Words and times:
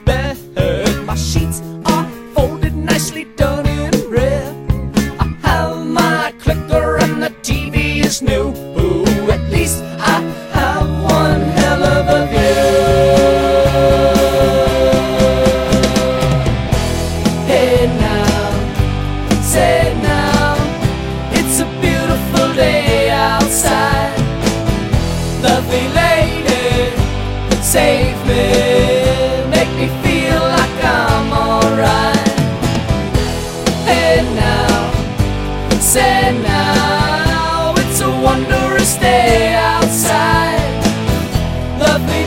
bed. 0.00 0.36
My 1.06 1.14
sheets 1.14 1.62
are 1.86 2.06
folded 2.34 2.74
nicely 2.74 3.24
done 3.36 3.66
in 3.66 3.92
red. 4.10 4.54
I 5.18 5.24
have 5.42 5.86
my 5.86 6.32
clicker 6.38 6.98
and 6.98 7.22
the 7.22 7.30
TV 7.42 8.04
is 8.04 8.22
new. 8.22 8.52
At 9.30 9.42
least 9.50 9.82
I 9.98 10.20
have 10.52 10.88
one 11.02 11.40
hell 11.58 11.82
of 11.84 12.08
a 12.08 12.26
view. 12.32 12.62
Hey 17.46 17.86
now, 18.06 19.42
say 19.42 19.94
now, 20.02 20.56
it's 21.32 21.60
a 21.60 21.66
beautiful 21.80 22.54
day 22.54 23.10
outside. 23.10 24.16
Lovely 25.42 25.86
lady, 25.88 26.96
save 27.62 28.18
me. 28.26 28.61
Now, 36.02 36.42
now, 36.42 37.74
it's 37.76 38.00
a 38.00 38.10
wondrous 38.10 38.96
day 38.96 39.54
outside. 39.54 40.58
Lovely 41.78 42.24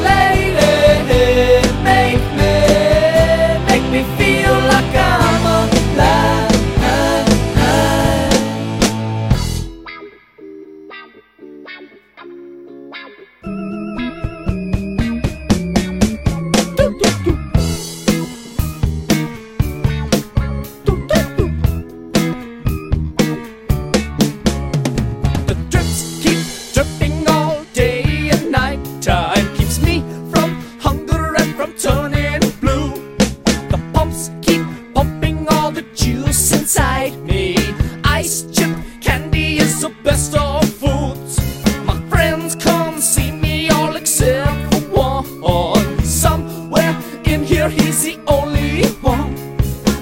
juice 35.93 36.51
inside 36.51 37.15
me. 37.23 37.55
Ice 38.03 38.43
chip 38.51 38.75
candy 39.01 39.57
is 39.57 39.81
the 39.81 39.89
best 40.03 40.35
of 40.35 40.67
foods. 40.67 41.39
My 41.85 41.99
friends 42.09 42.55
come 42.55 42.99
see 42.99 43.31
me 43.31 43.69
all 43.69 43.95
except 43.95 44.73
for 44.73 44.81
one. 44.91 46.03
Somewhere 46.03 46.95
in 47.25 47.43
here, 47.43 47.69
he's 47.69 48.03
the 48.03 48.19
only 48.27 48.85
one. 49.01 49.35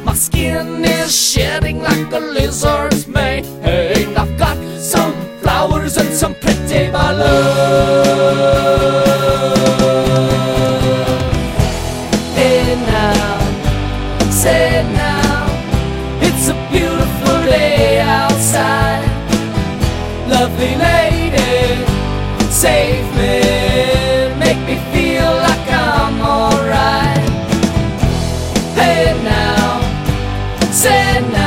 My 0.06 0.14
skin 0.14 0.86
is 0.86 1.16
shedding 1.16 1.82
like 1.82 2.12
a 2.12 2.20
lizard's 2.20 3.08
save 22.64 23.10
me, 23.18 24.40
make 24.40 24.60
me 24.66 24.76
feel 24.94 25.32
like 25.48 25.68
I'm 25.70 26.22
alright. 26.22 27.30
Hey 28.80 29.12
now, 29.22 29.82
say 30.72 31.20
now. 31.34 31.43